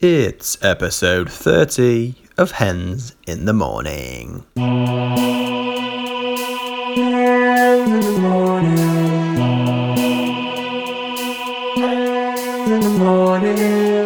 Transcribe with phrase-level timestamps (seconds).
[0.00, 4.44] It's episode 30 of Hens in the Morning.
[4.54, 5.18] Hello!
[13.00, 13.97] Oh.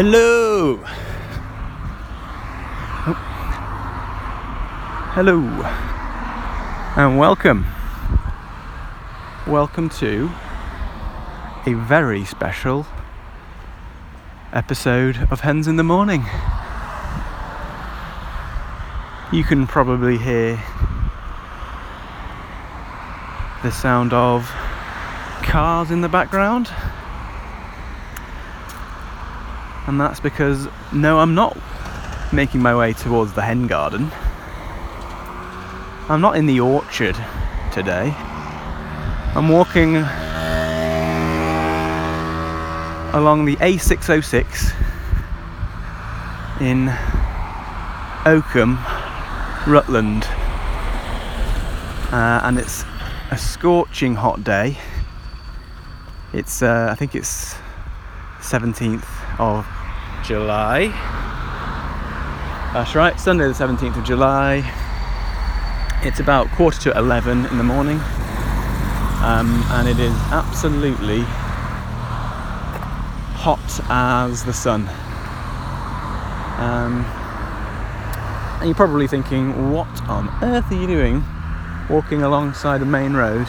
[0.00, 0.76] Hello!
[5.16, 5.40] Hello.
[6.96, 7.66] And welcome.
[9.44, 10.30] Welcome to
[11.66, 12.86] a very special
[14.52, 16.20] episode of Hens in the Morning.
[19.32, 20.62] You can probably hear
[23.64, 24.48] the sound of
[25.42, 26.70] cars in the background.
[29.88, 31.56] And that's because, no, I'm not
[32.30, 34.10] making my way towards the hen garden.
[36.10, 37.16] I'm not in the orchard
[37.72, 38.12] today.
[39.34, 39.96] I'm walking
[43.16, 44.74] along the A606
[46.60, 46.90] in
[48.26, 48.78] Oakham,
[49.66, 50.24] Rutland.
[52.12, 52.84] Uh, and it's
[53.30, 54.76] a scorching hot day.
[56.34, 57.54] It's, uh, I think it's
[58.40, 59.06] 17th
[59.38, 59.66] of
[60.28, 60.88] July.
[62.74, 64.56] That's right, Sunday the 17th of July.
[66.02, 67.98] It's about quarter to 11 in the morning,
[69.24, 71.20] um, and it is absolutely
[73.38, 74.82] hot as the sun.
[76.58, 77.06] Um,
[78.58, 81.24] and you're probably thinking, what on earth are you doing
[81.88, 83.46] walking alongside a main road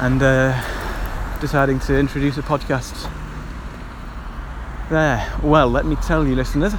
[0.00, 3.06] and uh, deciding to introduce a podcast
[4.88, 5.30] there.
[5.42, 6.72] Well, let me tell you, listeners,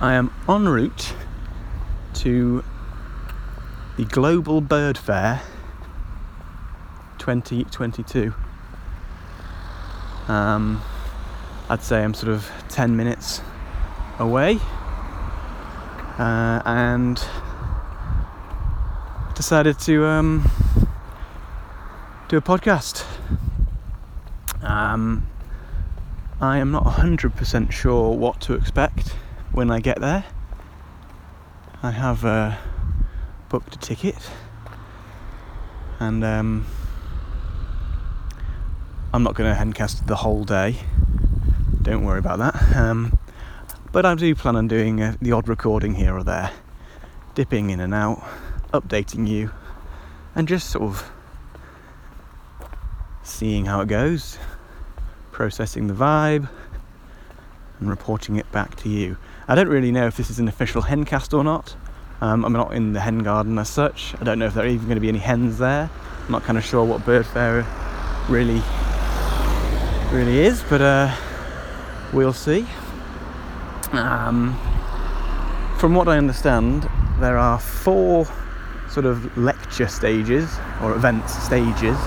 [0.00, 1.14] I am en route
[2.14, 2.64] to
[3.96, 5.40] the Global Bird Fair
[7.18, 8.34] 2022.
[10.26, 10.82] Um,
[11.68, 13.40] I'd say I'm sort of 10 minutes
[14.18, 14.58] away
[16.18, 17.24] uh, and
[19.34, 20.50] decided to um,
[22.28, 23.04] do a podcast.
[24.62, 25.26] Um,
[26.40, 29.10] I am not 100% sure what to expect
[29.52, 30.24] when I get there.
[31.80, 32.56] I have uh,
[33.48, 34.16] booked a ticket
[36.00, 36.66] and um,
[39.12, 40.80] I'm not going to hencast the whole day.
[41.82, 42.76] Don't worry about that.
[42.76, 43.16] Um,
[43.92, 46.50] but I do plan on doing uh, the odd recording here or there,
[47.36, 48.24] dipping in and out,
[48.72, 49.52] updating you,
[50.34, 51.12] and just sort of
[53.22, 54.36] seeing how it goes
[55.34, 56.48] processing the vibe,
[57.80, 59.16] and reporting it back to you.
[59.48, 61.76] I don't really know if this is an official hencast or not.
[62.20, 64.14] Um, I'm not in the hen garden as such.
[64.20, 65.90] I don't know if there are even going to be any hens there.
[66.24, 67.66] I'm not kind of sure what bird fair
[68.28, 68.62] really
[70.12, 71.12] really is, but uh,
[72.12, 72.64] we'll see.
[73.90, 74.56] Um,
[75.78, 78.26] from what I understand, there are four
[78.88, 80.48] sort of lecture stages
[80.80, 81.98] or event stages,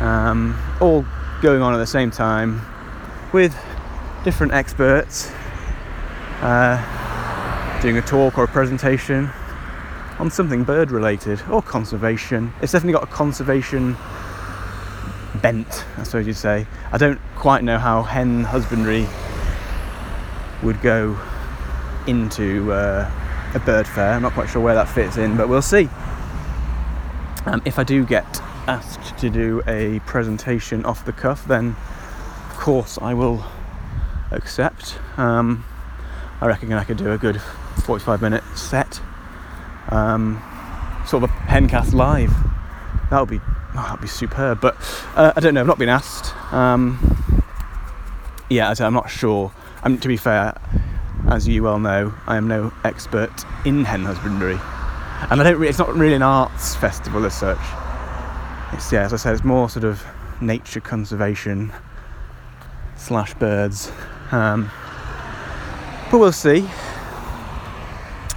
[0.00, 1.04] um, all
[1.40, 2.60] going on at the same time
[3.32, 3.56] with
[4.24, 5.32] different experts
[6.42, 9.30] uh, doing a talk or a presentation
[10.18, 12.52] on something bird related or conservation.
[12.60, 13.96] It's definitely got a conservation
[15.40, 16.66] bent, I suppose you'd say.
[16.92, 19.06] I don't quite know how hen husbandry
[20.62, 21.18] would go
[22.06, 23.10] into uh,
[23.54, 24.12] a bird fair.
[24.12, 25.88] I'm not quite sure where that fits in, but we'll see.
[27.46, 31.74] Um, if I do get asked to do a presentation off the cuff, then
[32.50, 33.44] of course I will
[34.30, 34.96] accept.
[35.16, 35.64] Um,
[36.40, 37.42] I reckon I could do a good
[37.84, 39.00] 45 minute set,
[39.88, 40.40] um,
[41.04, 42.32] sort of a hencast live.
[43.10, 43.40] That would be
[43.74, 44.60] oh, that'd be superb.
[44.60, 44.76] But
[45.16, 45.62] uh, I don't know.
[45.62, 46.32] I've not been asked.
[46.52, 47.42] Um,
[48.48, 49.50] yeah, I'm not sure.
[49.82, 50.56] Um, to be fair,
[51.28, 53.32] as you well know, I am no expert
[53.64, 54.60] in hen husbandry,
[55.28, 55.58] and I don't.
[55.58, 57.58] Re- it's not really an arts festival as such
[58.72, 60.04] it's yeah, as I said, it's more sort of
[60.40, 61.72] nature conservation
[62.96, 63.90] slash birds.
[64.30, 64.70] Um,
[66.10, 66.66] but we'll see.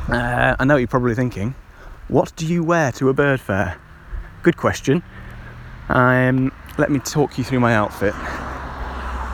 [0.09, 1.56] Uh, I know what you're probably thinking,
[2.07, 3.80] what do you wear to a bird fair?
[4.41, 5.01] Good question.
[5.89, 8.13] Um, let me talk you through my outfit.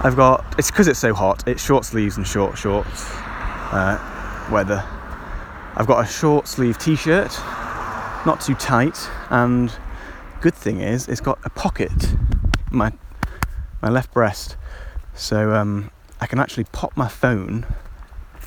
[0.01, 1.47] I've got it's because it's so hot.
[1.47, 3.09] It's short sleeves and short shorts
[3.71, 4.83] uh, weather.
[5.75, 7.31] I've got a short sleeve t-shirt,
[8.25, 8.97] not too tight,
[9.29, 9.73] and
[10.41, 11.91] good thing is it's got a pocket
[12.71, 12.91] my
[13.81, 14.57] my left breast,
[15.13, 15.89] so um,
[16.19, 17.65] I can actually pop my phone,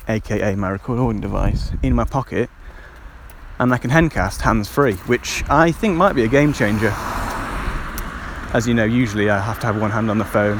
[0.07, 2.49] aka my recording device, in my pocket,
[3.59, 6.93] and I can hencast hands free, which I think might be a game changer.
[8.53, 10.59] As you know, usually I have to have one hand on the phone,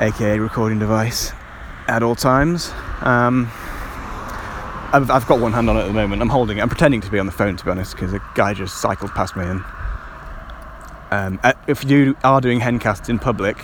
[0.00, 1.32] aka recording device,
[1.88, 2.70] at all times.
[3.00, 3.50] Um,
[4.92, 6.22] I've, I've got one hand on it at the moment.
[6.22, 6.60] I'm holding it.
[6.60, 9.10] I'm pretending to be on the phone, to be honest, because a guy just cycled
[9.10, 9.44] past me.
[9.44, 9.64] And
[11.10, 13.56] um, uh, if you are doing hencasts in public,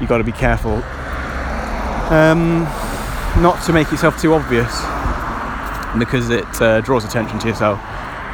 [0.00, 0.82] you've got to be careful
[2.10, 2.62] um,
[3.40, 4.80] not to make yourself too obvious,
[5.96, 7.78] because it uh, draws attention to yourself,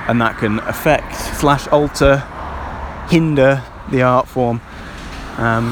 [0.09, 2.25] and that can affect slash alter,
[3.11, 4.63] hinder the art form.
[5.37, 5.69] Um,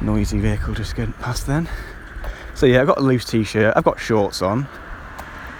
[0.04, 1.68] noisy vehicle just getting past then.
[2.54, 4.66] So yeah, I've got a loose t-shirt, I've got shorts on.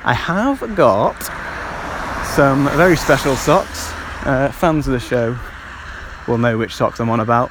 [0.02, 1.31] I have got
[2.37, 3.91] some very special socks.
[4.27, 5.38] Uh, fans of the show
[6.29, 7.50] will know which socks I'm on about.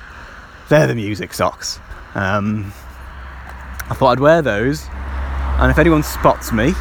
[0.69, 1.79] They're the music socks.
[2.13, 2.71] Um,
[3.89, 4.85] I thought I'd wear those,
[5.57, 6.73] and if anyone spots me,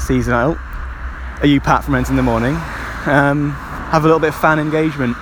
[0.00, 0.58] sees out,
[1.40, 2.56] are you Pat from Hens in the Morning?
[3.06, 3.52] Um,
[3.92, 5.16] have a little bit of fan engagement.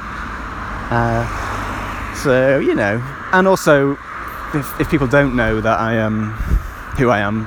[0.91, 3.03] Uh, so you know,
[3.35, 3.99] and also
[4.55, 6.31] if, if people don't know that I am
[6.97, 7.47] who I am,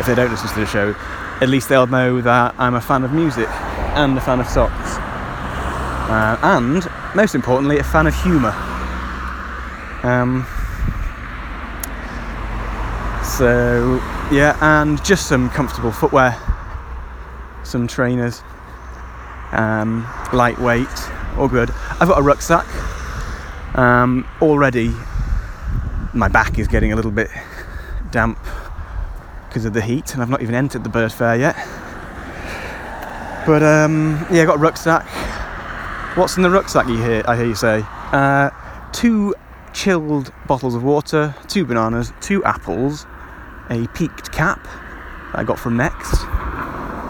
[0.00, 0.94] if they don't listen to the show,
[1.40, 3.48] at least they'll know that I'm a fan of music
[3.94, 4.96] and a fan of socks.
[6.08, 8.52] Uh, and, most importantly, a fan of humour.
[10.02, 10.46] Um,
[13.24, 14.00] so,
[14.30, 16.38] yeah, and just some comfortable footwear,
[17.64, 18.42] some trainers,
[19.52, 20.88] um, lightweight,
[21.36, 21.70] all good.
[22.00, 22.66] I've got a rucksack.
[23.76, 24.94] Um, already
[26.16, 27.30] my back is getting a little bit
[28.10, 28.38] damp
[29.56, 31.56] because of the heat, and I've not even entered the bird fair yet.
[33.46, 35.06] But um, yeah, I've got a rucksack.
[36.14, 36.86] What's in the rucksack?
[36.88, 37.22] You hear?
[37.26, 37.82] I hear you say.
[38.12, 38.50] Uh,
[38.92, 39.34] two
[39.72, 43.06] chilled bottles of water, two bananas, two apples,
[43.70, 44.62] a peaked cap
[45.32, 46.16] that I got from Next.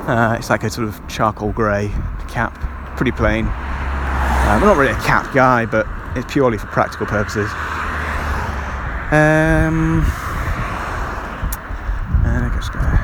[0.07, 1.91] Uh, it's like a sort of charcoal grey
[2.29, 2.55] cap,
[2.97, 3.47] pretty plain.
[3.47, 5.85] Uh, I'm not really a cap guy, but
[6.15, 7.51] it's purely for practical purposes.
[9.11, 10.05] Um,
[12.27, 12.97] and I guess, uh,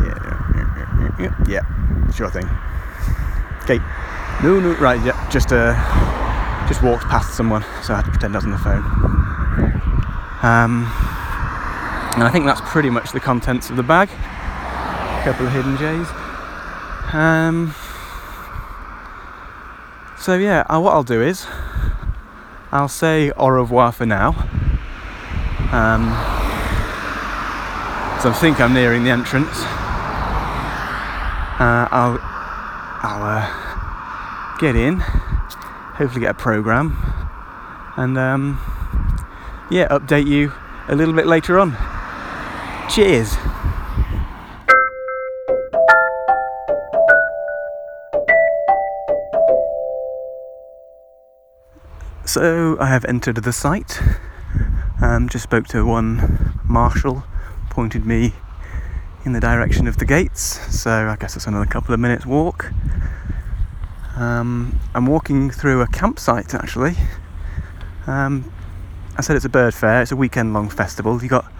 [0.00, 0.18] yeah,
[0.56, 1.64] yeah, yeah, yeah,
[2.28, 2.48] thing.
[3.62, 3.78] Okay,
[4.42, 5.74] no, no, right, yeah, just uh,
[6.68, 8.82] just walked past someone, so I had to pretend I was on the phone.
[10.42, 10.84] Um,
[12.14, 14.08] and I think that's pretty much the contents of the bag.
[14.10, 16.08] A couple of hidden J's.
[17.12, 17.74] Um,
[20.18, 21.46] so yeah, uh, what I'll do is
[22.72, 24.30] I'll say au revoir for now.
[25.72, 26.10] Um,
[28.20, 29.64] so I think I'm nearing the entrance.
[31.60, 32.18] Uh, I'll
[33.02, 36.96] I'll uh, get in, hopefully get a program,
[37.98, 38.58] and um,
[39.70, 40.54] yeah, update you
[40.88, 41.76] a little bit later on.
[42.88, 43.36] Cheers.
[52.24, 54.00] So I have entered the site.
[55.02, 57.24] Um, just spoke to one marshal,
[57.68, 58.32] pointed me
[59.24, 60.60] in the direction of the gates.
[60.74, 62.72] So I guess it's another couple of minutes walk.
[64.16, 66.94] Um, I'm walking through a campsite actually.
[68.06, 68.52] Um,
[69.16, 70.02] I said it's a bird fair.
[70.02, 71.20] It's a weekend-long festival.
[71.20, 71.50] You've got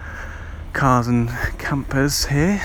[0.73, 2.61] cars and campers here.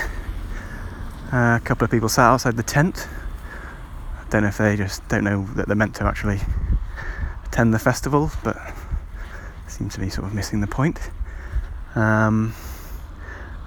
[1.31, 3.07] Uh, a couple of people sat outside the tent.
[4.19, 6.39] I don't know if they just don't know that they're meant to actually
[7.45, 8.57] attend the festival, but
[9.67, 11.11] seem to be sort of missing the point.
[11.95, 12.53] Um,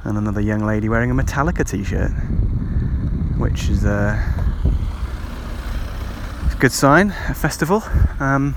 [0.04, 2.10] and another young lady wearing a Metallica t-shirt,
[3.38, 4.18] which is a,
[6.60, 7.08] good sign.
[7.28, 7.82] A festival.
[8.18, 8.54] Um,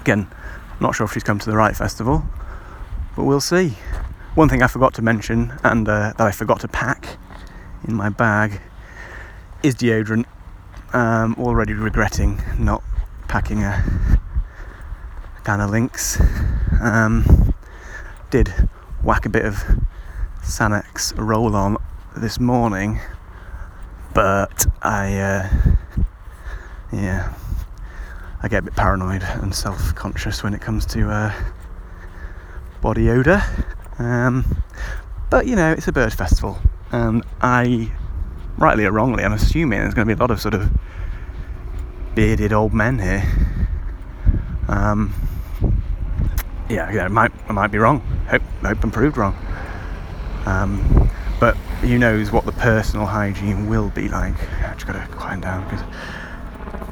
[0.00, 0.26] again,
[0.80, 2.24] not sure if she's come to the right festival,
[3.14, 3.74] but we'll see.
[4.34, 7.18] One thing I forgot to mention, and uh, that I forgot to pack
[7.86, 8.62] in my bag,
[9.62, 10.24] is deodorant.
[10.94, 12.82] Um, already regretting not
[13.28, 13.84] packing a
[15.44, 16.18] can of Lynx.
[16.80, 17.54] Um,
[18.30, 18.48] did
[19.02, 19.62] whack a bit of
[20.46, 21.76] Sanex roll on
[22.16, 23.00] this morning,
[24.14, 25.48] but I, uh,
[26.92, 27.34] yeah,
[28.42, 31.34] I get a bit paranoid and self conscious when it comes to uh,
[32.80, 33.42] body odour.
[33.98, 34.62] Um,
[35.30, 36.56] but you know, it's a bird festival,
[36.92, 37.90] and I
[38.56, 40.70] rightly or wrongly, I'm assuming there's going to be a lot of sort of
[42.14, 43.24] bearded old men here.
[44.68, 45.12] Um,
[46.70, 47.98] yeah, yeah, I might, I might be wrong.
[48.30, 49.36] Hope, hope I'm proved wrong.
[50.46, 54.34] Um, but who knows what the personal hygiene will be like.
[54.62, 55.84] I just got to quiet down because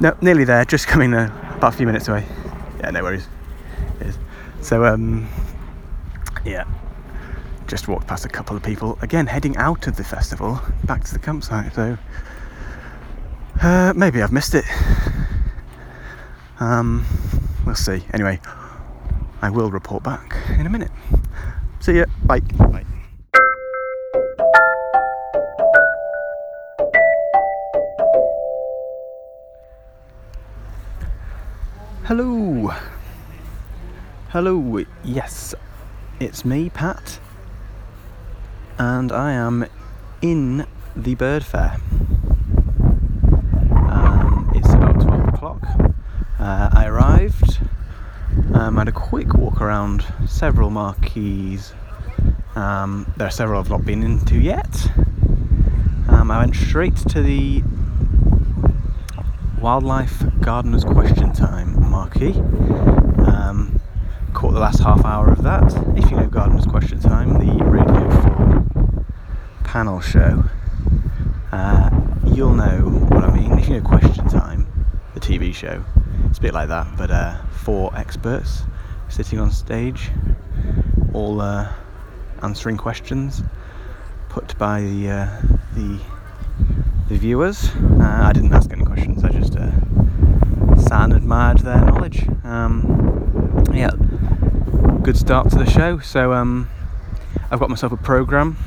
[0.01, 0.65] no, nearly there.
[0.65, 2.25] Just coming uh, about a few minutes away.
[2.79, 3.27] Yeah, no worries.
[4.65, 5.27] So um,
[6.43, 6.65] yeah,
[7.67, 11.13] just walked past a couple of people again heading out of the festival back to
[11.13, 11.71] the campsite.
[11.75, 11.97] So
[13.61, 14.65] uh, maybe I've missed it.
[16.59, 17.05] Um,
[17.63, 18.03] we'll see.
[18.11, 18.39] Anyway,
[19.43, 20.91] I will report back in a minute.
[21.79, 22.05] See ya.
[22.23, 22.39] Bye.
[22.39, 22.85] Bye.
[32.07, 32.71] Hello.
[34.29, 34.85] Hello.
[35.03, 35.55] Yes,
[36.19, 37.19] it's me, Pat,
[38.77, 39.65] and I am
[40.21, 41.77] in the bird fair.
[43.89, 45.63] Um, it's about 12 o'clock.
[46.37, 47.59] Uh, I arrived,
[48.53, 51.73] um, had a quick walk around several marquees.
[52.55, 54.91] Um, there are several I've not been into yet.
[56.07, 57.63] Um, I went straight to the
[59.65, 62.33] Wildlife Gardener's Question Time marquee.
[63.25, 63.81] Um,
[64.31, 65.63] caught the last half hour of that.
[65.97, 68.11] If you know Gardener's Question Time, the Radio
[68.75, 69.05] 4
[69.63, 70.43] panel show,
[71.51, 71.89] uh,
[72.27, 72.77] you'll know
[73.09, 73.57] what I mean.
[73.57, 74.67] If you know Question Time,
[75.15, 75.83] the TV show,
[76.29, 78.61] it's a bit like that, but uh, four experts
[79.09, 80.11] sitting on stage,
[81.11, 81.73] all uh,
[82.43, 83.41] answering questions
[84.29, 85.41] put by the uh,
[85.73, 85.99] the
[87.09, 87.69] the viewers.
[87.75, 89.23] Uh, I didn't ask any questions.
[89.23, 92.27] I just uh, sat and admired their knowledge.
[92.43, 93.91] Um, yeah,
[95.03, 95.99] good start to the show.
[95.99, 96.69] So um,
[97.51, 98.57] I've got myself a program.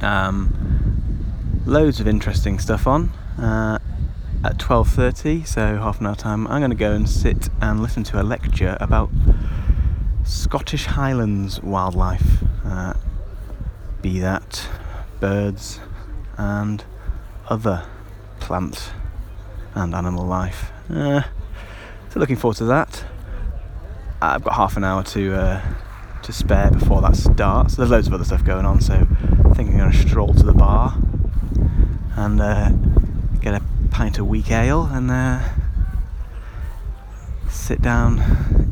[0.00, 3.10] Um, loads of interesting stuff on.
[3.38, 3.78] Uh,
[4.44, 8.02] at 12:30, so half an hour time, I'm going to go and sit and listen
[8.04, 9.08] to a lecture about
[10.24, 12.42] Scottish Highlands wildlife.
[12.64, 12.94] Uh,
[14.02, 14.68] be that
[15.20, 15.78] birds
[16.36, 16.84] and
[17.48, 17.86] other
[18.40, 18.90] plant
[19.74, 20.72] and animal life.
[20.90, 21.22] Uh,
[22.10, 23.04] so looking forward to that.
[24.20, 25.62] I've got half an hour to uh,
[26.22, 27.76] to spare before that starts.
[27.76, 30.42] There's loads of other stuff going on, so I think I'm going to stroll to
[30.44, 30.96] the bar
[32.16, 32.70] and uh,
[33.40, 35.40] get a pint of weak ale and uh,
[37.48, 38.20] sit down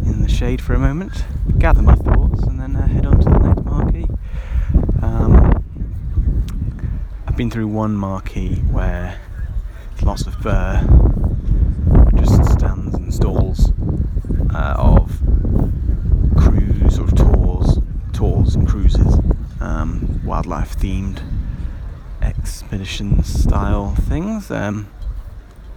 [0.04, 1.24] in the shade for a moment,
[1.58, 4.06] gather my thoughts, and then uh, head on to the next marquee.
[5.02, 5.64] Um,
[7.26, 9.18] I've been through one marquee where
[10.02, 10.80] lots of uh,
[12.16, 13.72] just stands and stalls
[14.54, 15.20] uh, of
[16.36, 17.78] cruise sort of tours,
[18.12, 19.18] tours and cruises,
[19.60, 21.22] um, wildlife themed
[22.22, 24.50] expedition style things.
[24.50, 24.88] Um,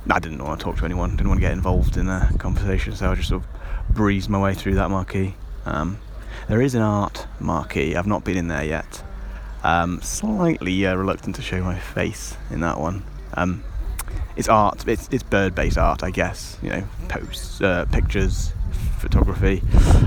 [0.10, 2.96] I didn't want to talk to anyone, didn't want to get involved in a conversation,
[2.96, 5.36] so I just sort of breezed my way through that marquee.
[5.65, 5.98] Um,
[6.48, 9.03] there is an art marquee, I've not been in there yet.
[9.63, 13.03] Um, slightly uh, reluctant to show my face in that one.
[13.36, 13.63] Um,
[14.36, 18.53] it's art, it's, it's bird based art, I guess, you know, posts, uh, pictures,
[19.00, 19.62] photography,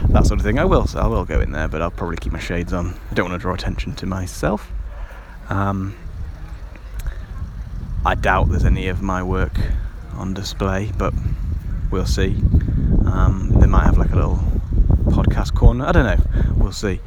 [0.09, 0.59] that sort of thing.
[0.59, 2.99] I will, I will go in there, but I'll probably keep my shades on.
[3.11, 4.71] I don't want to draw attention to myself.
[5.49, 5.95] Um,
[8.05, 9.57] I doubt there's any of my work
[10.15, 11.13] on display, but
[11.91, 12.37] we'll see.
[13.07, 14.41] Um, they might have like a little
[15.07, 15.87] podcast corner.
[15.87, 16.53] I don't know.
[16.57, 17.01] We'll see.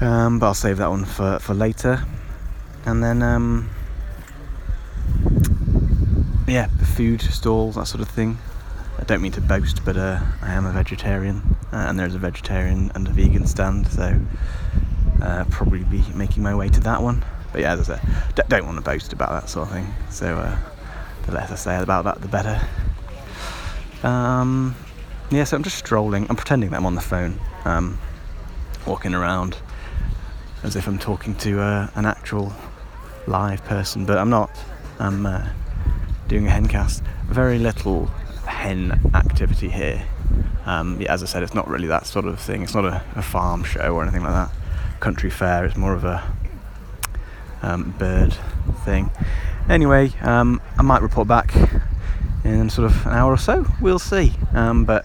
[0.00, 2.04] Um, but I'll save that one for, for later.
[2.84, 3.70] And then, um,
[6.52, 8.36] yeah, the food stalls, that sort of thing.
[8.98, 12.18] I don't mean to boast, but uh, I am a vegetarian, uh, and there's a
[12.18, 14.20] vegetarian and a vegan stand, so
[15.22, 17.24] uh, probably be making my way to that one.
[17.52, 18.02] But yeah, as I say,
[18.34, 19.86] d- don't want to boast about that sort of thing.
[20.10, 20.58] So uh,
[21.24, 22.60] the less I say about that, the better.
[24.02, 24.76] Um,
[25.30, 26.26] yeah, so I'm just strolling.
[26.28, 27.98] I'm pretending that I'm on the phone, um,
[28.86, 29.56] walking around
[30.64, 32.52] as if I'm talking to uh, an actual
[33.26, 34.50] live person, but I'm not.
[34.98, 35.48] I'm uh,
[36.32, 37.02] doing a hencast.
[37.26, 38.06] Very little
[38.46, 40.02] hen activity here.
[40.64, 42.62] Um, yeah, as I said, it's not really that sort of thing.
[42.62, 44.50] It's not a, a farm show or anything like that.
[44.98, 45.66] Country fair.
[45.66, 46.24] It's more of a
[47.60, 48.34] um, bird
[48.82, 49.10] thing.
[49.68, 51.54] Anyway, um, I might report back
[52.44, 53.66] in sort of an hour or so.
[53.82, 54.32] We'll see.
[54.54, 55.04] Um, but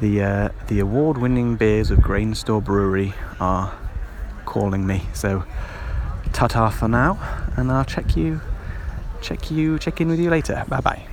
[0.00, 3.76] the uh, the award-winning beers of Grain Store Brewery are
[4.44, 5.02] calling me.
[5.14, 5.42] So,
[6.32, 7.18] ta-ta for now,
[7.56, 8.40] and I'll check you,
[9.22, 10.64] check you, check in with you later.
[10.68, 11.06] Bye bye.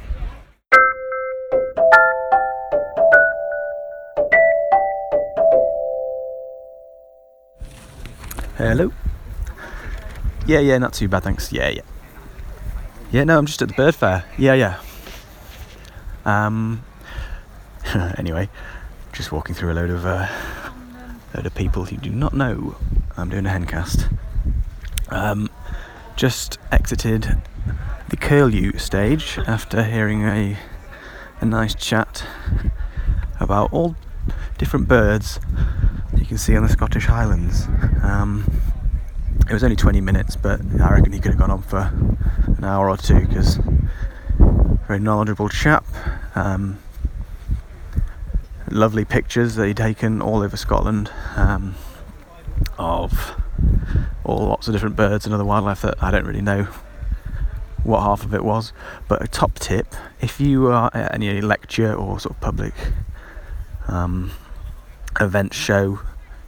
[8.57, 8.91] Hello.
[10.47, 11.51] Yeah, yeah, not too bad, thanks.
[11.51, 11.81] Yeah, yeah.
[13.11, 14.25] Yeah, no, I'm just at the bird fair.
[14.37, 14.79] Yeah, yeah.
[16.25, 16.83] Um.
[18.17, 18.49] anyway,
[19.13, 20.27] just walking through a load of uh,
[21.33, 22.75] load of people who do not know
[23.17, 24.17] I'm doing a hencast.
[25.09, 25.49] Um,
[26.15, 27.37] just exited
[28.15, 30.57] the curlew stage after hearing a
[31.41, 32.23] a nice chat
[33.41, 33.93] about all
[34.57, 35.37] different birds
[36.15, 37.67] you can see on the Scottish Highlands.
[38.01, 38.49] Um,
[39.49, 41.91] it was only 20 minutes, but I reckon he could have gone on for
[42.57, 43.59] an hour or two because
[44.87, 45.85] very knowledgeable chap.
[46.35, 46.79] Um,
[48.71, 51.75] lovely pictures that he'd taken all over Scotland um,
[52.77, 53.35] of
[54.23, 56.69] all lots of different birds and other wildlife that I don't really know
[57.85, 58.73] what half of it was.
[59.07, 62.73] But a top tip if you are at any lecture or sort of public
[63.87, 64.31] um,
[65.19, 65.99] event, show,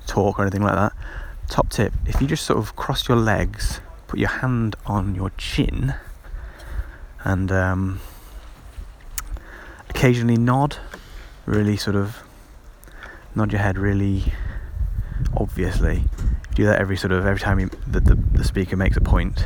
[0.06, 0.94] talk, or anything like that,
[1.48, 5.32] top tip if you just sort of cross your legs, put your hand on your
[5.38, 5.94] chin,
[7.24, 8.00] and um,
[9.89, 10.77] occasionally nod,
[11.46, 12.24] really sort of
[13.36, 14.34] nod your head really
[15.36, 16.03] obviously.
[16.56, 19.46] Do that every sort of every time you, the, the, the speaker makes a point,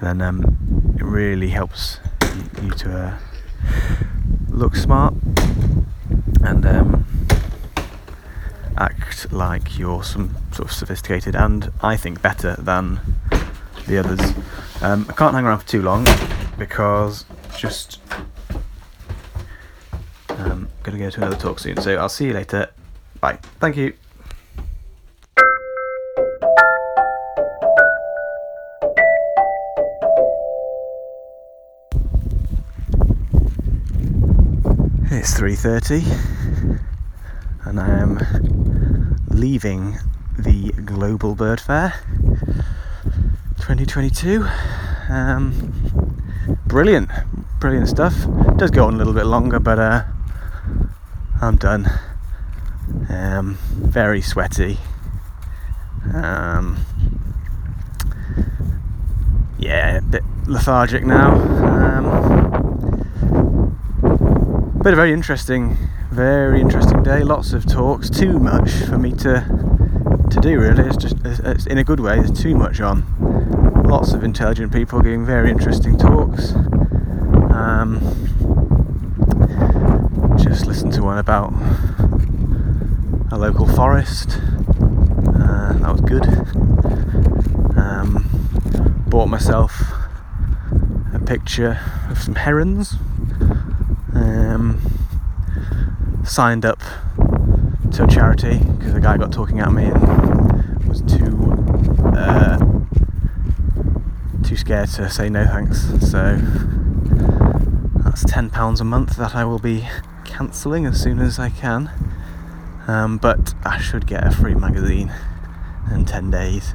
[0.00, 3.18] then um, it really helps you, you to uh,
[4.48, 5.14] look smart
[6.42, 7.06] and um,
[8.76, 13.00] act like you're some sort of sophisticated and I think better than
[13.86, 14.20] the others.
[14.82, 16.06] Um, I can't hang around for too long
[16.58, 17.24] because
[17.56, 18.00] just
[20.30, 21.76] um, to go to another talk soon.
[21.80, 22.70] So I'll see you later.
[23.20, 23.38] Bye.
[23.60, 23.99] Thank you.
[35.30, 36.80] It's 3:30
[37.62, 39.96] and I am leaving
[40.36, 41.94] the Global Bird Fair
[43.58, 44.44] 2022.
[45.08, 46.10] Um,
[46.66, 47.10] brilliant,
[47.60, 48.26] brilliant stuff.
[48.48, 50.02] It does go on a little bit longer, but uh,
[51.40, 51.88] I'm done.
[53.08, 54.78] Um, very sweaty.
[56.12, 56.76] Um,
[59.60, 62.49] yeah, a bit lethargic now.
[64.90, 65.76] But a very interesting,
[66.10, 67.22] very interesting day.
[67.22, 68.10] Lots of talks.
[68.10, 70.58] Too much for me to to do.
[70.58, 72.16] Really, it's just it's in a good way.
[72.16, 73.04] There's too much on.
[73.88, 76.54] Lots of intelligent people giving very interesting talks.
[77.54, 78.00] Um,
[80.42, 81.52] just listened to one about
[83.30, 84.40] a local forest.
[84.40, 86.26] Uh, that was good.
[87.78, 88.28] Um,
[89.06, 89.84] bought myself
[91.14, 91.78] a picture
[92.10, 92.96] of some herons
[94.14, 94.80] um,
[96.24, 96.80] signed up
[97.92, 101.52] to a charity because the guy got talking at me and was too
[102.16, 102.58] uh,
[104.44, 105.82] too scared to say no thanks.
[106.10, 106.38] So
[108.04, 109.88] that's ten pounds a month that I will be
[110.24, 111.90] cancelling as soon as I can.
[112.86, 115.12] Um, but I should get a free magazine
[115.92, 116.74] in ten days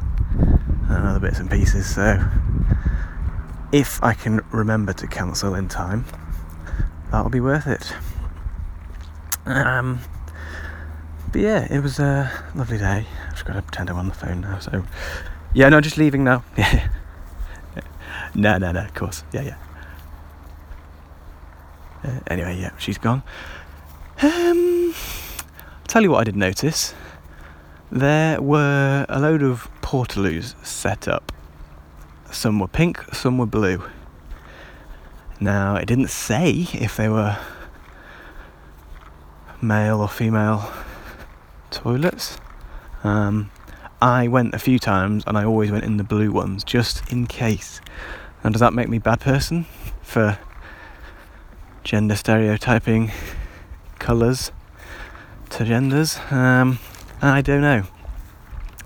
[0.89, 1.93] and other bits and pieces.
[1.93, 2.23] So
[3.71, 6.05] if I can remember to cancel in time,
[7.11, 7.93] that'll be worth it.
[9.45, 9.99] Um,
[11.31, 13.05] but yeah, it was a lovely day.
[13.27, 14.59] I've just got to pretend I'm on the phone now.
[14.59, 14.85] So
[15.53, 16.43] yeah, no, just leaving now.
[17.75, 17.81] Yeah.
[18.33, 18.81] no, no, no.
[18.81, 19.23] Of course.
[19.33, 19.55] Yeah, yeah.
[22.03, 23.23] Uh, anyway, yeah, she's gone.
[24.21, 26.93] Um, I'll tell you what I did notice.
[27.91, 31.31] There were a load of portaloos set up.
[32.31, 33.83] Some were pink, some were blue.
[35.39, 37.37] Now, it didn't say if they were
[39.61, 40.71] male or female
[41.71, 42.37] toilets.
[43.03, 43.51] Um,
[44.01, 47.27] I went a few times and I always went in the blue ones just in
[47.27, 47.81] case.
[48.43, 49.65] And does that make me a bad person
[50.01, 50.37] for
[51.83, 53.11] gender stereotyping
[53.99, 54.51] colours
[55.51, 56.17] to genders?
[56.29, 56.79] Um,
[57.21, 57.83] I don't know.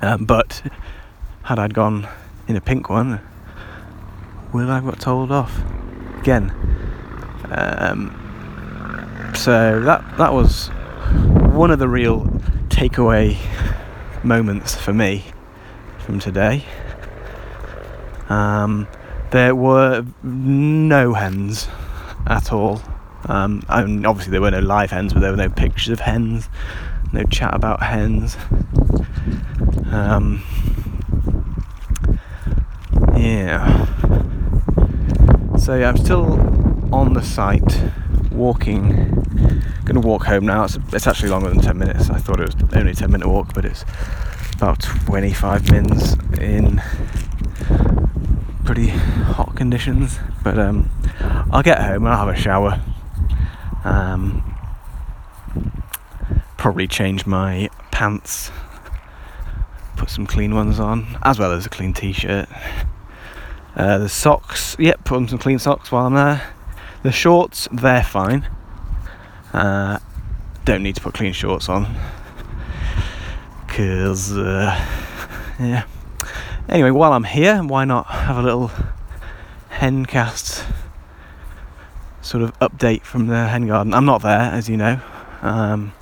[0.01, 0.61] Um, but
[1.43, 2.07] had I gone
[2.47, 3.19] in a pink one,
[4.53, 5.61] would I have got told off?
[6.19, 6.51] again.
[7.49, 8.18] Um,
[9.39, 10.67] so that that was
[11.55, 12.25] one of the real
[12.67, 13.37] takeaway
[14.21, 15.23] moments for me
[15.99, 16.65] from today.
[18.27, 18.85] Um,
[19.31, 21.69] there were no hens
[22.27, 22.81] at all.
[23.29, 26.01] Um, I mean, obviously, there were no live hens, but there were no pictures of
[26.01, 26.49] hens,
[27.13, 28.35] no chat about hens.
[29.89, 30.43] Um,
[33.15, 33.85] yeah.
[35.57, 36.33] So yeah, I'm still
[36.93, 37.81] on the site,
[38.31, 39.18] walking.
[39.93, 40.65] To walk home now.
[40.65, 42.11] It's, it's actually longer than 10 minutes.
[42.11, 43.83] I thought it was only a 10 minute walk, but it's
[44.53, 46.79] about 25 minutes in
[48.65, 50.19] pretty hot conditions.
[50.43, 50.91] But um,
[51.51, 52.79] I'll get home and I'll have a shower.
[53.83, 54.55] Um,
[56.55, 58.51] probably change my pants,
[59.97, 62.47] put some clean ones on, as well as a clean t-shirt.
[63.75, 66.43] Uh, the socks, yep, put on some clean socks while I'm there.
[67.01, 68.47] The shorts, they're fine.
[69.53, 69.99] Uh,
[70.65, 71.95] don't need to put clean shorts on
[73.65, 74.75] because, uh,
[75.59, 75.85] yeah.
[76.67, 78.71] Anyway, while I'm here, why not have a little
[79.71, 80.65] hencast
[82.21, 83.93] sort of update from the hen garden?
[83.93, 84.99] I'm not there, as you know.
[85.41, 85.93] Um,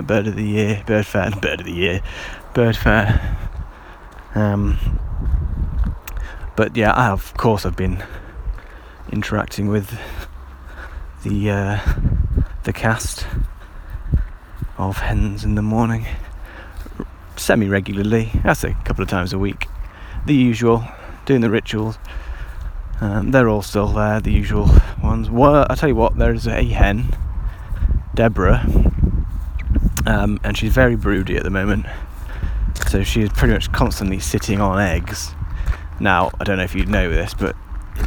[0.00, 2.00] Bird of the Year, Bird Fair, Bird of the Year,
[2.54, 3.36] Bird Fair.
[4.34, 4.78] Um,
[6.56, 8.02] but yeah, I, of course, I've been
[9.12, 9.98] interacting with
[11.28, 11.80] the uh,
[12.62, 13.26] the cast
[14.78, 16.06] of hens in the morning
[17.34, 18.30] semi regularly.
[18.44, 19.66] That's a couple of times a week.
[20.26, 20.84] The usual,
[21.24, 21.98] doing the rituals.
[23.00, 24.70] Um, they're all still there, the usual
[25.02, 25.28] ones.
[25.28, 27.14] Well, I tell you what, there's a hen,
[28.14, 28.64] Deborah,
[30.06, 31.86] um, and she's very broody at the moment.
[32.88, 35.34] So she's pretty much constantly sitting on eggs.
[35.98, 37.56] Now, I don't know if you know this, but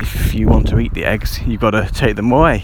[0.02, 2.64] if you want to eat the eggs, you've got to take them away.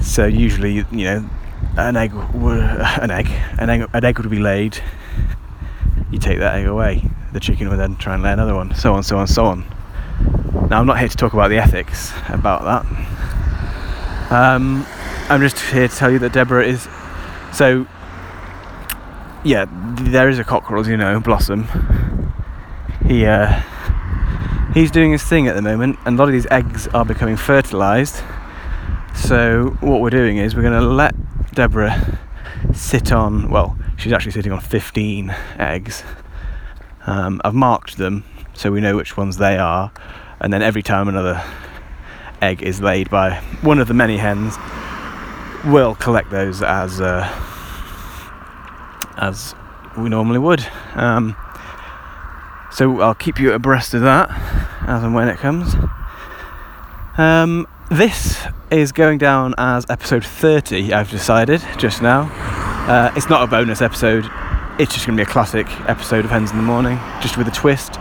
[0.00, 1.30] So usually, you know,
[1.76, 4.78] an egg, an egg, an egg, an egg would be laid.
[6.10, 7.08] You take that egg away.
[7.32, 8.74] The chicken would then try and lay another one.
[8.74, 9.64] So on, so on, so on.
[10.70, 14.32] Now, I'm not here to talk about the ethics about that.
[14.32, 14.86] Um,
[15.28, 16.88] I'm just here to tell you that Deborah is
[17.54, 17.86] so,
[19.44, 19.66] yeah,
[20.00, 21.68] there is a cockerel, you know, Blossom.
[23.06, 23.62] He, uh,
[24.74, 27.36] he's doing his thing at the moment, and a lot of these eggs are becoming
[27.36, 28.20] fertilised.
[29.14, 31.14] So, what we're doing is we're going to let
[31.54, 32.18] Deborah
[32.74, 36.02] sit on, well, she's actually sitting on 15 eggs.
[37.06, 39.92] Um, I've marked them so we know which ones they are,
[40.40, 41.42] and then every time another
[42.42, 44.56] egg is laid by one of the many hens,
[45.64, 47.28] we'll collect those as uh,
[49.16, 49.54] as
[49.96, 50.66] we normally would.
[50.94, 51.36] Um,
[52.74, 54.30] so I'll keep you abreast of that
[54.86, 55.74] as and when it comes.
[57.16, 62.22] Um, this is going down as episode 30, I've decided just now.
[62.88, 64.28] Uh, it's not a bonus episode,
[64.78, 67.46] it's just going to be a classic episode of Hens in the Morning, just with
[67.48, 67.98] a twist.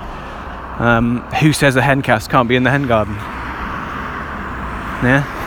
[0.79, 3.13] Um, who says a hencast can't be in the hen garden?
[5.03, 5.41] Yeah?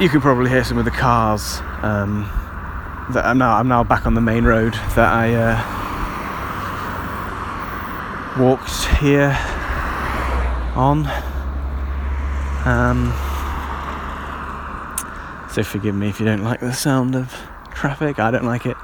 [0.00, 2.28] you can probably hear some of the cars um,
[3.12, 5.83] that I'm now I'm now back on the main road that I uh,
[8.38, 9.36] walked here
[10.74, 11.06] on.
[12.64, 13.12] Um,
[15.52, 17.32] so forgive me if you don't like the sound of
[17.72, 18.18] traffic.
[18.18, 18.76] I don't like it.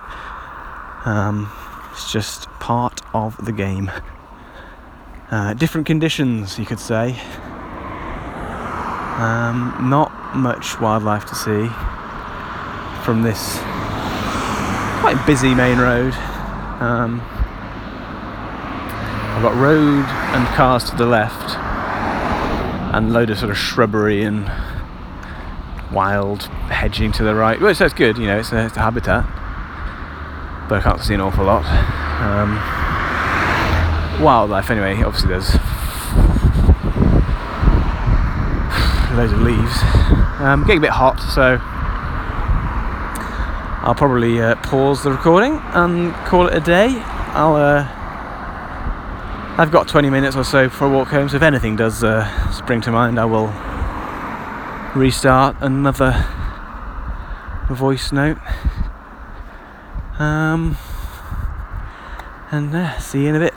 [1.04, 1.50] Um,
[1.92, 3.90] it's just part of the game.
[5.30, 7.18] Uh, different conditions, you could say.
[9.18, 11.68] Um, not much wildlife to see
[13.04, 13.58] from this
[15.00, 16.14] quite busy main road.
[16.80, 17.20] Um,
[19.40, 21.56] I've got road and cars to the left,
[22.94, 24.44] and load of sort of shrubbery and
[25.90, 27.58] wild hedging to the right.
[27.58, 29.24] Well, so it's good, you know, it's a, it's a habitat,
[30.68, 31.64] but I can't see an awful lot.
[32.20, 32.58] Um,
[34.22, 35.02] wildlife, anyway.
[35.02, 35.54] Obviously, there's
[39.16, 39.82] loads of leaves.
[40.38, 41.56] Um, getting a bit hot, so
[43.86, 46.88] I'll probably uh, pause the recording and call it a day.
[47.32, 47.54] I'll.
[47.54, 47.96] Uh,
[49.60, 52.50] I've got 20 minutes or so for a walk home, so if anything does uh,
[52.50, 53.48] spring to mind, I will
[54.98, 56.26] restart another
[57.68, 58.38] voice note.
[60.18, 60.78] Um,
[62.50, 63.52] and uh, see you in a bit.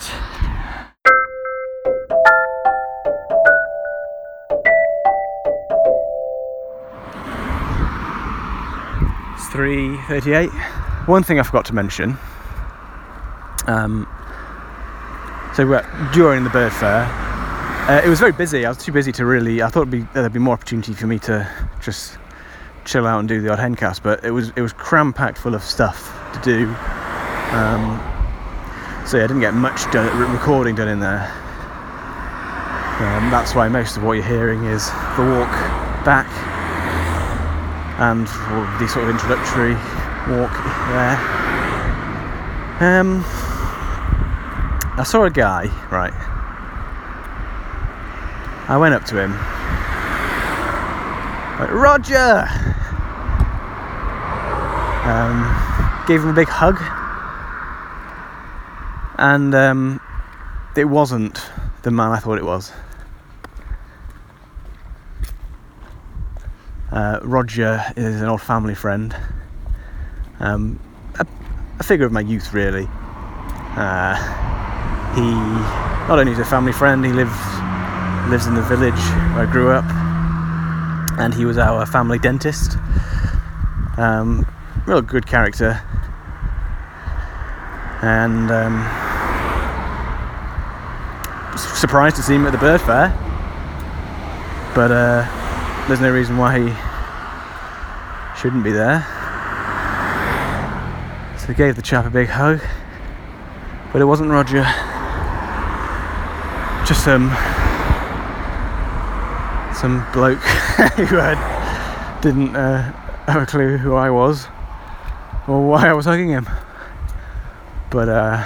[9.35, 10.49] It's 3:38.
[11.07, 12.17] One thing I forgot to mention.
[13.67, 14.05] Um,
[15.55, 17.05] so uh, during the bird fair,
[17.89, 18.65] uh, it was very busy.
[18.65, 19.61] I was too busy to really.
[19.61, 21.49] I thought be, there'd be more opportunity for me to
[21.81, 22.17] just
[22.85, 25.53] chill out and do the odd hencast, but it was it was cram packed full
[25.53, 26.67] of stuff to do.
[27.53, 27.99] Um,
[29.05, 31.29] so yeah, I didn't get much done, recording done in there.
[32.99, 34.87] Um, that's why most of what you're hearing is
[35.17, 35.51] the walk
[36.05, 36.27] back
[37.99, 38.25] and
[38.79, 39.73] the sort of introductory
[40.29, 40.53] walk
[40.93, 41.19] there.
[42.79, 43.23] Um,
[44.95, 46.13] I saw a guy, right?
[48.69, 49.31] I went up to him.
[51.59, 52.47] Like, Roger!
[55.03, 56.77] Um, gave him a big hug.
[59.17, 59.99] And um,
[60.77, 61.41] it wasn't
[61.81, 62.71] the man I thought it was.
[66.91, 69.15] Uh, Roger is an old family friend,
[70.39, 70.79] um,
[71.19, 71.25] a,
[71.79, 72.87] a, figure of my youth, really.
[73.75, 74.52] Uh,
[75.15, 75.31] he
[76.07, 77.37] not only is a family friend, he lives
[78.29, 79.01] lives in the village
[79.33, 79.85] where I grew up,
[81.19, 82.77] and he was our family dentist.
[83.97, 84.45] Um,
[84.87, 85.81] real good character,
[88.01, 88.75] and um,
[91.57, 93.09] surprised to see him at the bird fair,
[94.75, 94.91] but.
[94.91, 95.39] Uh,
[95.87, 96.73] there's no reason why he
[98.39, 99.01] shouldn't be there.
[101.37, 102.61] So I gave the chap a big hug,
[103.91, 104.65] but it wasn't Roger.
[106.85, 107.29] Just some
[109.73, 110.39] some bloke
[110.95, 112.91] who had, didn't uh,
[113.27, 114.47] have a clue who I was
[115.47, 116.47] or why I was hugging him.
[117.89, 118.43] But uh,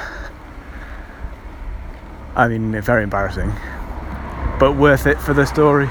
[2.35, 3.51] I mean, very embarrassing,
[4.59, 5.87] but worth it for the story.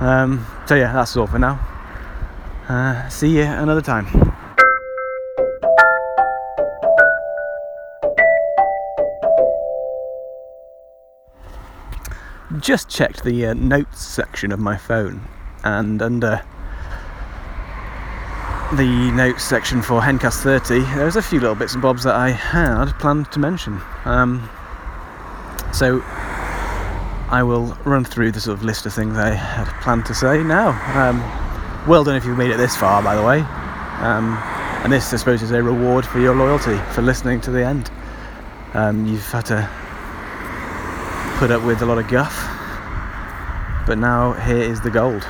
[0.00, 1.58] Um, so yeah, that's all for now.
[2.68, 4.35] Uh, see you another time.
[12.66, 15.20] Just checked the uh, notes section of my phone,
[15.62, 16.42] and under
[18.72, 22.30] the notes section for Hencast 30, there's a few little bits and bobs that I
[22.30, 23.80] had planned to mention.
[24.04, 24.50] Um,
[25.72, 26.02] so
[27.30, 30.42] I will run through the sort of list of things I had planned to say
[30.42, 30.70] now.
[31.00, 31.20] Um,
[31.88, 33.42] well done if you've made it this far, by the way.
[34.00, 34.36] Um,
[34.82, 37.92] and this, I suppose, is a reward for your loyalty, for listening to the end.
[38.74, 39.70] Um, you've had to
[41.38, 42.55] put up with a lot of guff,
[43.86, 45.22] but now here is the gold.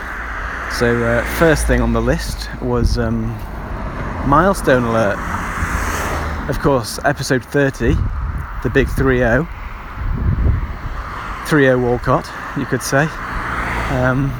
[0.73, 3.27] So, uh, first thing on the list was um,
[4.27, 5.19] milestone alert.
[6.49, 7.95] Of course, episode 30,
[8.63, 9.49] the big 3 0
[11.47, 13.07] 3 0 Walcott, you could say.
[13.91, 14.33] Um,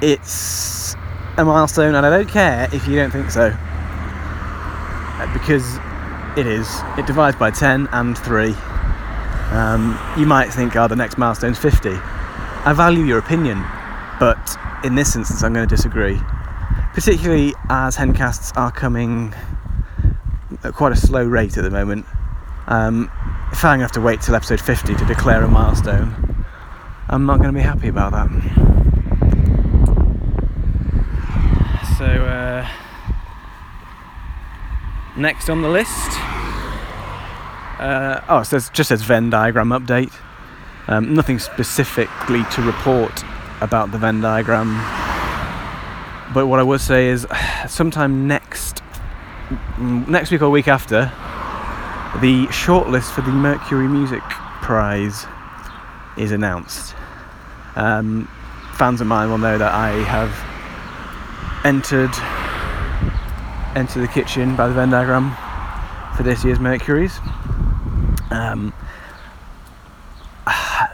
[0.00, 0.94] it's
[1.36, 3.52] a milestone, and I don't care if you don't think so.
[5.16, 5.76] Uh, because
[6.36, 6.68] it is.
[6.98, 8.54] It divides by 10 and 3.
[9.54, 11.90] Um, you might think, oh, the next milestone's 50.
[11.90, 13.64] I value your opinion,
[14.18, 16.20] but in this instance, I'm going to disagree.
[16.92, 19.32] Particularly as hencasts are coming
[20.64, 22.04] at quite a slow rate at the moment.
[22.66, 23.08] Um,
[23.52, 26.44] if I'm going to have to wait till episode 50 to declare a milestone,
[27.08, 28.28] I'm not going to be happy about that.
[31.96, 32.68] So, uh,
[35.16, 36.10] next on the list,
[37.84, 40.12] uh, oh, it says, just says Venn diagram update.
[40.88, 43.22] Um, nothing specifically to report
[43.60, 44.74] about the Venn diagram,
[46.32, 47.26] but what I would say is,
[47.68, 48.82] sometime next
[49.78, 51.12] next week or week after,
[52.20, 54.22] the shortlist for the Mercury Music
[54.62, 55.26] Prize
[56.16, 56.94] is announced.
[57.76, 58.28] Um,
[58.74, 60.30] fans of mine will know that I have
[61.66, 62.14] entered
[63.76, 65.36] entered the kitchen by the Venn diagram
[66.16, 67.18] for this year's Mercury's.
[68.34, 68.72] Um,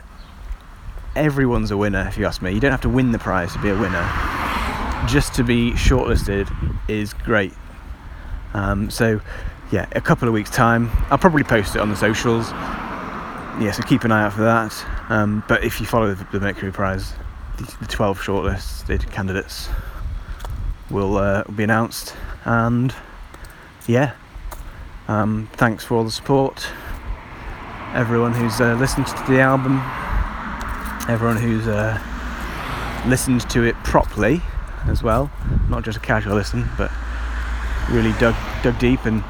[1.17, 2.53] everyone's a winner, if you ask me.
[2.53, 4.07] You don't have to win the prize to be a winner.
[5.09, 6.49] Just to be shortlisted
[6.89, 7.53] is great.
[8.53, 9.21] Um, so
[9.73, 10.91] yeah, a couple of weeks' time.
[11.11, 12.51] I'll probably post it on the socials.
[13.61, 14.87] Yeah, so keep an eye out for that.
[15.09, 17.13] Um, but if you follow the, the Mercury Prize,
[17.57, 19.69] the, the 12 shortlisted candidates
[20.91, 22.15] will uh, be announced.
[22.45, 22.95] And
[23.87, 24.15] yeah,
[25.09, 26.67] um, thanks for all the support.
[27.95, 29.81] Everyone who's uh, listened to the album,
[31.09, 31.99] everyone who's uh,
[33.07, 34.41] listened to it properly
[34.87, 35.31] as well,
[35.69, 36.91] not just a casual listen, but
[37.91, 39.25] really dug dug deep and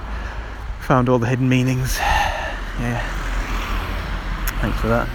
[0.81, 1.97] found all the hidden meanings.
[1.99, 3.01] Yeah.
[4.61, 5.09] Thanks for that.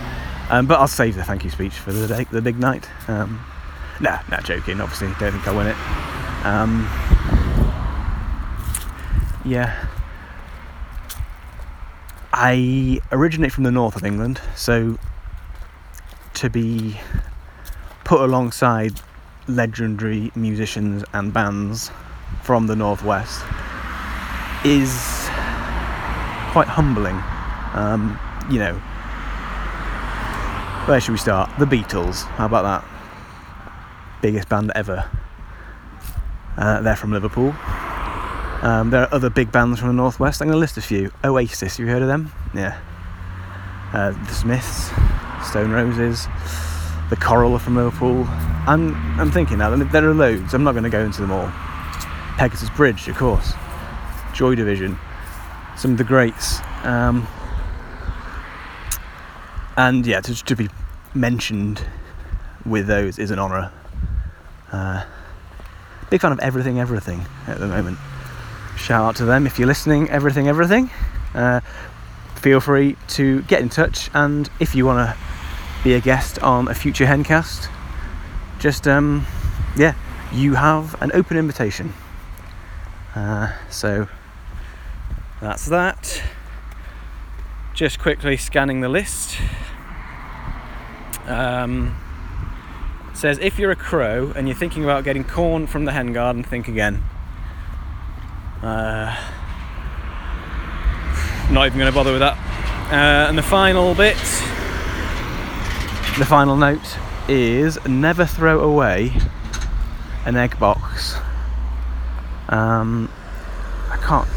[0.50, 2.90] Um, but I'll save the thank you speech for the day, the big night.
[3.08, 3.44] Um,
[4.00, 4.82] nah, not joking.
[4.82, 5.78] Obviously, don't think I'll win it.
[6.46, 6.90] Um,
[9.44, 9.88] yeah.
[12.38, 15.00] I originate from the north of England, so
[16.34, 17.00] to be
[18.04, 19.00] put alongside
[19.48, 21.92] legendary musicians and bands
[22.44, 23.42] from the northwest
[24.66, 24.92] is
[26.52, 27.16] quite humbling.
[27.74, 28.20] Um,
[28.50, 28.74] you know,
[30.90, 31.50] where should we start?
[31.58, 32.24] The Beatles.
[32.36, 34.22] How about that?
[34.22, 35.10] Biggest band ever.
[36.58, 37.56] Uh, they're from Liverpool.
[38.62, 40.42] Um, there are other big bands from the northwest.
[40.42, 41.12] I'm going to list a few.
[41.24, 42.32] Oasis, you heard of them?
[42.54, 42.80] Yeah.
[43.94, 44.90] Uh, the Smiths,
[45.48, 46.28] Stone Roses,
[47.10, 48.26] the Coral from Liverpool.
[48.68, 49.76] I'm I'm thinking now.
[49.76, 50.54] There are loads.
[50.54, 51.52] I'm not going to go into them all.
[52.38, 53.54] Pegasus Bridge, of course.
[54.34, 54.98] Joy Division
[55.76, 56.60] some of the greats.
[56.84, 57.28] Um,
[59.78, 60.70] and yeah, to, to be
[61.14, 61.86] mentioned
[62.66, 63.72] with those is an honour.
[64.72, 65.06] Uh,
[66.10, 67.98] big fan of everything, everything at the moment.
[68.78, 70.90] Shout out to them if you're listening, everything, everything.
[71.34, 71.62] Uh,
[72.36, 75.18] feel free to get in touch, and if you want to
[75.84, 77.70] be a guest on a future Hencast,
[78.60, 79.26] just um,
[79.76, 79.94] yeah,
[80.32, 81.94] you have an open invitation.
[83.16, 84.08] Uh, so
[85.42, 86.22] that's that.
[87.74, 89.38] Just quickly scanning the list.
[91.26, 91.96] Um,
[93.14, 96.44] says if you're a crow and you're thinking about getting corn from the hen garden,
[96.44, 97.04] think again.
[101.52, 102.38] Not even going to bother with that.
[102.92, 104.18] Uh, and the final bit,
[106.18, 109.12] the final note is never throw away
[110.26, 111.16] an egg box.
[112.50, 113.12] Um,
[113.90, 114.28] I can't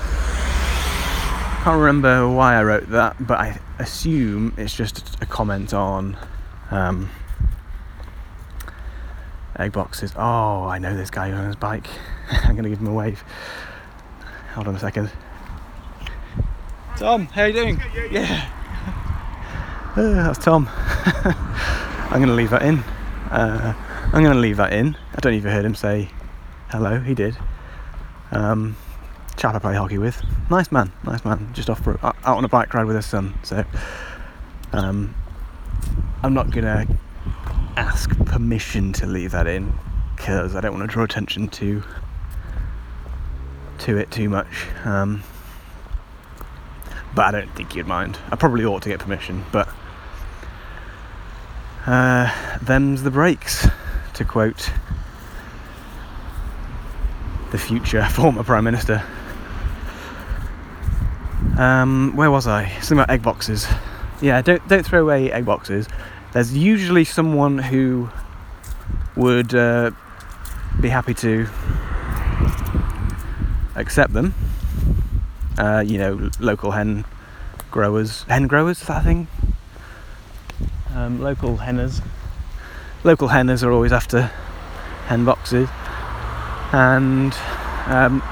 [1.63, 6.17] can't remember why I wrote that, but I assume it's just a comment on
[6.71, 7.11] um,
[9.59, 10.13] egg boxes.
[10.17, 11.87] Oh, I know this guy on his bike.
[12.31, 13.23] I'm gonna give him a wave.
[14.59, 15.09] Hold on a second.
[16.97, 17.81] Tom, how you doing?
[18.11, 18.51] Yeah.
[19.95, 20.69] Uh, that's Tom.
[20.75, 22.79] I'm gonna leave that in.
[23.31, 23.73] Uh,
[24.13, 24.97] I'm gonna leave that in.
[25.15, 26.11] I don't even heard him say
[26.71, 26.99] hello.
[26.99, 27.39] He did.
[28.33, 28.77] Um,
[29.37, 30.21] chap I play hockey with.
[30.51, 31.55] Nice man, nice man.
[31.55, 33.35] Just off for, out on a bike ride with his son.
[33.45, 33.65] So
[34.73, 35.15] um,
[36.25, 36.85] I'm not gonna
[37.77, 39.73] ask permission to leave that in
[40.17, 41.81] because I don't want to draw attention to
[43.89, 44.67] to it too much.
[44.85, 45.23] Um,
[47.15, 48.19] but I don't think you'd mind.
[48.31, 49.67] I probably ought to get permission, but
[51.87, 53.67] uh, them's the breaks,
[54.13, 54.71] to quote
[57.51, 59.03] the future former Prime Minister.
[61.57, 62.69] Um, where was I?
[62.81, 63.67] Something about egg boxes.
[64.21, 65.89] Yeah, don't don't throw away egg boxes.
[66.35, 68.11] There's usually someone who
[69.17, 69.93] would uh,
[70.79, 71.49] be happy to
[73.79, 74.35] accept them.
[75.57, 77.05] Uh, you know, local hen
[77.71, 79.27] growers, hen growers, is that thing?
[80.95, 82.03] Um, local henners.
[83.05, 84.31] Local henners are always after
[85.07, 85.69] hen boxes,
[86.73, 87.33] and
[87.87, 88.23] um,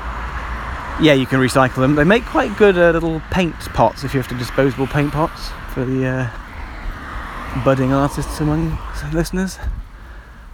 [1.00, 1.94] yeah, you can recycle them.
[1.94, 5.50] They make quite good uh, little paint pots if you have to disposable paint pots
[5.72, 8.78] for the uh, budding artists among
[9.12, 9.59] listeners.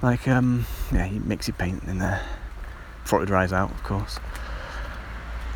[0.02, 2.20] Like, um, yeah, you mix your paint in there
[3.02, 4.18] before it dries out, of course.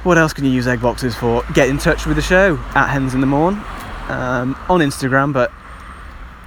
[0.06, 1.42] What else can you use egg boxes for?
[1.52, 3.54] Get in touch with the show at Hens in the Morn
[4.06, 5.50] um, on Instagram, but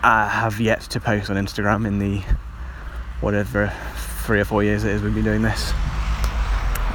[0.02, 2.22] I have yet to post on Instagram in the
[3.20, 3.70] whatever
[4.24, 5.74] three or four years it is we've been doing this.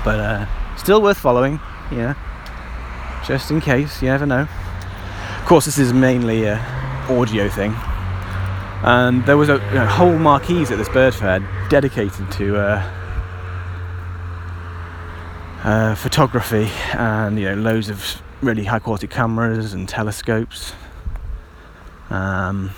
[0.06, 1.60] But uh, still worth following,
[1.92, 2.14] yeah.
[3.26, 4.48] Just in case, you never know.
[5.40, 6.56] Of course, this is mainly a
[7.10, 7.74] audio thing,
[8.82, 13.03] and there was a you know, whole marquee at this bird fair dedicated to uh,
[15.64, 20.74] uh, photography and you know loads of really high quality cameras and telescopes.
[22.10, 22.70] Um,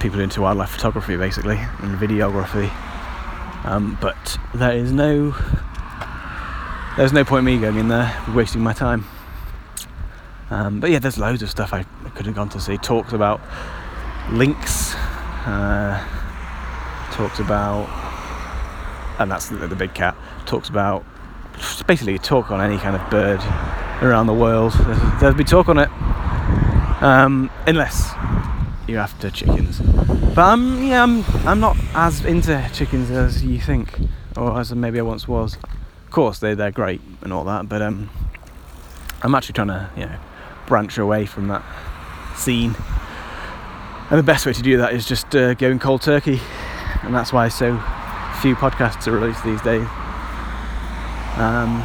[0.00, 2.70] people into wildlife photography basically and videography.
[3.64, 5.34] Um, but there is no
[6.96, 9.04] there's no point me going in there wasting my time.
[10.50, 11.82] Um, but yeah, there's loads of stuff I
[12.14, 12.76] could have gone to see.
[12.76, 13.40] Talks about
[14.30, 14.94] lynx,
[15.44, 16.06] uh,
[17.10, 17.88] talks about,
[19.18, 20.16] and that's the, the, big cat.
[20.46, 21.04] Talks about
[21.86, 23.40] basically a talk on any kind of bird
[24.02, 24.72] around the world.
[25.20, 25.88] There'll be talk on it,
[27.02, 28.12] um, unless
[28.86, 29.80] you're after chickens.
[29.80, 33.98] But I'm yeah, I'm I'm not as into chickens as you think,
[34.36, 35.56] or as maybe I once was
[36.04, 38.10] Of course, they they're great and all that, but um,
[39.22, 40.16] I'm actually trying to you know
[40.66, 41.64] branch away from that
[42.36, 42.74] scene.
[44.10, 46.40] And the best way to do that is just uh, going cold turkey,
[47.02, 47.76] and that's why so
[48.42, 49.86] few podcasts are released these days.
[51.36, 51.82] Um,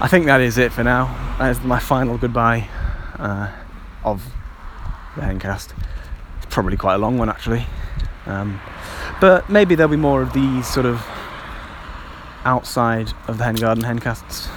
[0.00, 1.14] I think that is it for now.
[1.38, 2.66] That is my final goodbye
[3.18, 3.52] uh,
[4.04, 4.24] of
[5.14, 5.74] the Hencast.
[6.38, 7.66] It's probably quite a long one actually,
[8.24, 8.58] um,
[9.20, 11.04] but maybe there'll be more of these sort of
[12.46, 14.48] outside of the hen garden hencasts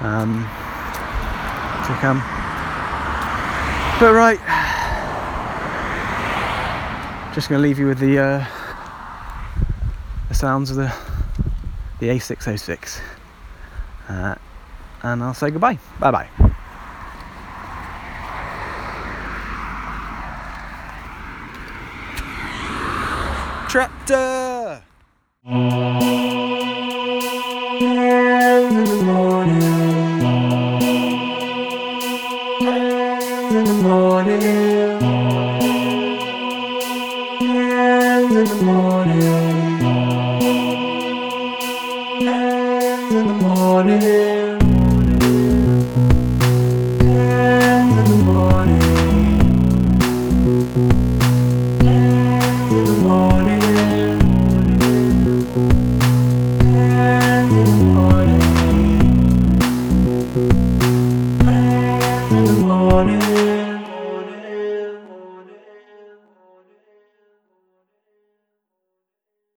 [0.00, 0.42] um,
[1.86, 2.18] to come.
[4.00, 4.40] But right,
[7.32, 8.46] just going to leave you with the uh,
[10.28, 11.11] the sounds of the
[12.02, 13.00] the A606,
[14.08, 14.34] uh,
[15.04, 15.78] and I'll say goodbye.
[16.00, 16.28] Bye bye.
[23.68, 24.41] Tractor.